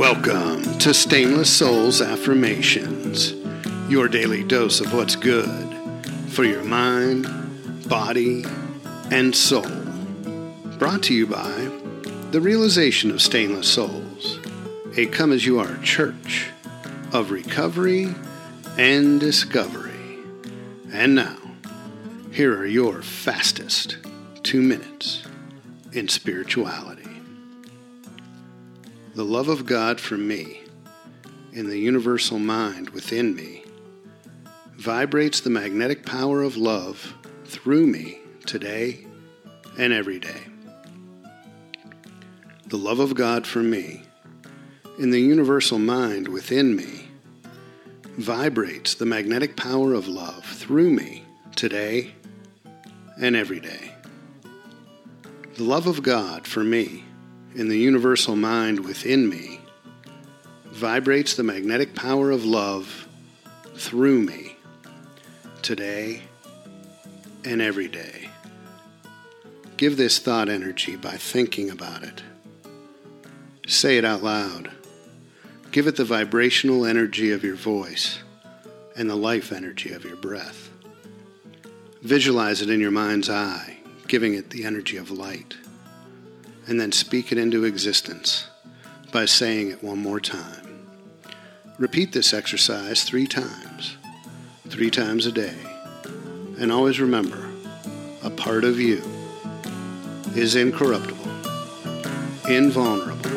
[0.00, 3.34] Welcome to Stainless Souls Affirmations,
[3.90, 5.76] your daily dose of what's good
[6.30, 7.26] for your mind,
[7.86, 8.46] body,
[9.10, 9.68] and soul.
[10.78, 11.70] Brought to you by
[12.30, 14.40] the Realization of Stainless Souls,
[14.96, 16.48] a come as you are church
[17.12, 18.14] of recovery
[18.78, 19.92] and discovery.
[20.94, 21.36] And now,
[22.32, 23.98] here are your fastest
[24.44, 25.24] two minutes
[25.92, 27.09] in spirituality.
[29.12, 30.60] The love of God for me
[31.52, 33.64] in the universal mind within me
[34.76, 39.04] vibrates the magnetic power of love through me today
[39.76, 40.42] and every day.
[42.68, 44.04] The love of God for me
[44.96, 47.08] in the universal mind within me
[48.16, 51.24] vibrates the magnetic power of love through me
[51.56, 52.14] today
[53.20, 53.92] and every day.
[55.54, 57.04] The love of God for me
[57.54, 59.60] in the universal mind within me
[60.66, 63.08] vibrates the magnetic power of love
[63.74, 64.56] through me
[65.62, 66.22] today
[67.44, 68.28] and every day.
[69.76, 72.22] Give this thought energy by thinking about it.
[73.66, 74.70] Say it out loud.
[75.72, 78.20] Give it the vibrational energy of your voice
[78.96, 80.70] and the life energy of your breath.
[82.02, 85.56] Visualize it in your mind's eye, giving it the energy of light
[86.66, 88.46] and then speak it into existence
[89.12, 90.88] by saying it one more time.
[91.78, 93.96] Repeat this exercise three times,
[94.68, 95.56] three times a day.
[96.58, 97.48] And always remember
[98.22, 99.02] a part of you
[100.36, 101.16] is incorruptible,
[102.48, 103.30] invulnerable,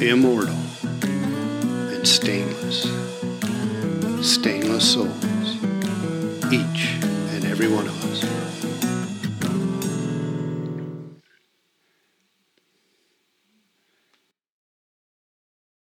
[0.00, 0.54] immortal,
[1.02, 2.82] and stainless.
[4.22, 5.24] Stainless souls,
[6.52, 6.98] each
[7.32, 8.67] and every one of us.